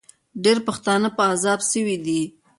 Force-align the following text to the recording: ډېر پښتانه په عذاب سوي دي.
ډېر 0.43 0.57
پښتانه 0.67 1.09
په 1.15 1.21
عذاب 1.31 1.59
سوي 1.71 1.97
دي. 2.05 2.21